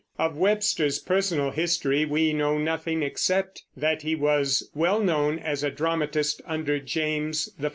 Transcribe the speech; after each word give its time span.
Of 0.17 0.35
Webster's 0.35 0.97
personal 0.97 1.51
history 1.51 2.05
we 2.05 2.33
know 2.33 2.57
nothing 2.57 3.03
except 3.03 3.61
that 3.77 4.01
he 4.01 4.15
was 4.15 4.67
well 4.73 4.99
known 4.99 5.37
as 5.37 5.61
a 5.63 5.69
dramatist 5.69 6.41
under 6.43 6.79
James 6.79 7.49
I. 7.63 7.69